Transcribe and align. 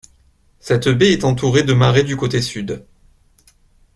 Cette 0.59 0.87
baie 0.87 1.11
est 1.13 1.23
entourée 1.25 1.61
de 1.61 1.73
marais 1.73 2.03
du 2.03 2.17
côté 2.17 2.41
Sud. 2.41 2.87